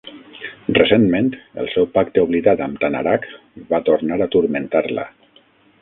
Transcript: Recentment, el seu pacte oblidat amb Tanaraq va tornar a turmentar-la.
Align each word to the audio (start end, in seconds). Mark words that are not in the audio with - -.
Recentment, 0.77 1.29
el 1.63 1.69
seu 1.75 1.87
pacte 1.99 2.23
oblidat 2.29 2.65
amb 2.69 2.81
Tanaraq 2.87 3.29
va 3.75 3.85
tornar 3.91 4.19
a 4.29 4.33
turmentar-la. 4.39 5.07